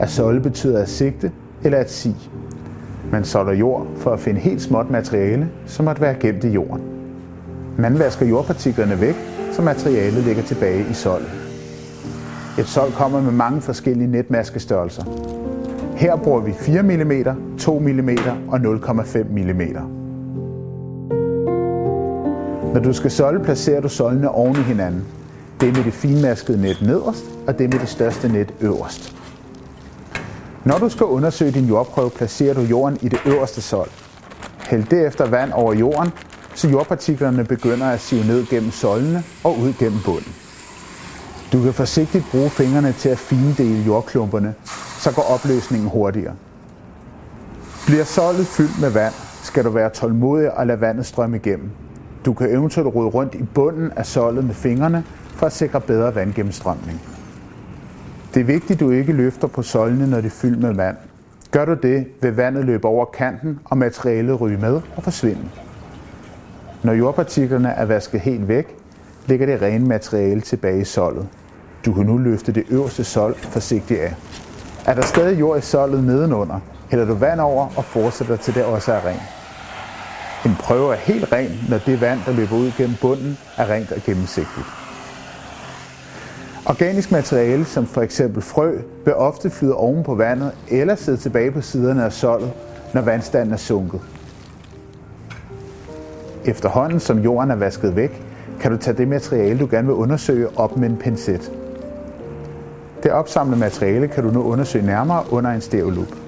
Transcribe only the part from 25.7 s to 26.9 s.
med det finmaskede net